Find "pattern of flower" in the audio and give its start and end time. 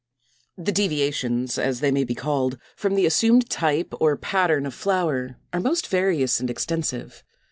4.17-5.37